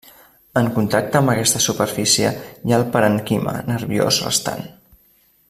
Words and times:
En 0.61 0.69
contacte 0.77 1.19
amb 1.19 1.33
aquesta 1.33 1.61
superfície 1.65 2.33
hi 2.47 2.73
ha 2.73 2.81
el 2.81 2.87
parènquima 2.97 3.55
nerviós 3.71 4.23
restant. 4.27 4.67